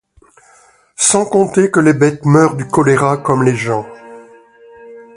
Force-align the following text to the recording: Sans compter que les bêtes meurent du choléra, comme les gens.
Sans 0.97 1.27
compter 1.27 1.69
que 1.69 1.79
les 1.79 1.93
bêtes 1.93 2.25
meurent 2.25 2.55
du 2.55 2.67
choléra, 2.67 3.17
comme 3.17 3.43
les 3.43 3.55
gens. 3.55 3.85